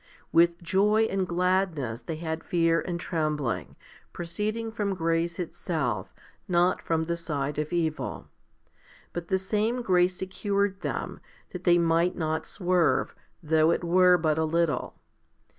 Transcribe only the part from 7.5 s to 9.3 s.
of evil; but